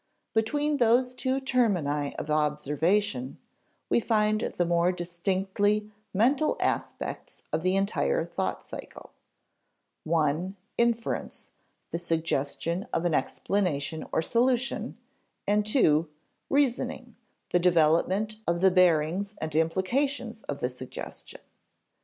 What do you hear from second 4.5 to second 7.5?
the more distinctively mental aspects